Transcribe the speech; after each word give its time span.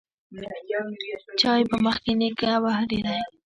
چا 1.39 1.51
يې 1.57 1.63
په 1.71 1.77
مخ 1.83 1.95
کې 2.03 2.13
نيکه 2.19 2.51
وهلی 2.63 2.99
و. 3.03 3.07